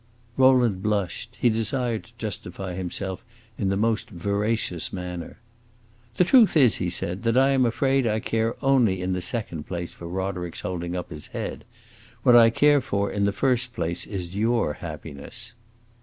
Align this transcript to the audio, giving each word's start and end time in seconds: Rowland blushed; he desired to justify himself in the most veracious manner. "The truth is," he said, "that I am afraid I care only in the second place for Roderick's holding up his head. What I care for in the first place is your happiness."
Rowland 0.35 0.81
blushed; 0.81 1.37
he 1.39 1.51
desired 1.51 2.05
to 2.05 2.13
justify 2.17 2.73
himself 2.73 3.23
in 3.55 3.69
the 3.69 3.77
most 3.77 4.09
veracious 4.09 4.91
manner. 4.91 5.37
"The 6.15 6.23
truth 6.23 6.57
is," 6.57 6.77
he 6.77 6.89
said, 6.89 7.21
"that 7.21 7.37
I 7.37 7.51
am 7.51 7.67
afraid 7.67 8.07
I 8.07 8.19
care 8.19 8.55
only 8.65 8.99
in 8.99 9.13
the 9.13 9.21
second 9.21 9.67
place 9.67 9.93
for 9.93 10.07
Roderick's 10.07 10.61
holding 10.61 10.95
up 10.95 11.11
his 11.11 11.27
head. 11.27 11.65
What 12.23 12.35
I 12.35 12.49
care 12.49 12.81
for 12.81 13.11
in 13.11 13.25
the 13.25 13.31
first 13.31 13.73
place 13.75 14.07
is 14.07 14.35
your 14.35 14.73
happiness." 14.79 15.53